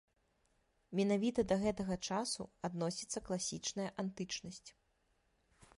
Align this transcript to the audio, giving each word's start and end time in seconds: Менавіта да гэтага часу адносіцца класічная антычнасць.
Менавіта 0.99 1.45
да 1.51 1.57
гэтага 1.65 1.97
часу 2.09 2.41
адносіцца 2.69 3.23
класічная 3.27 3.87
антычнасць. 4.05 4.65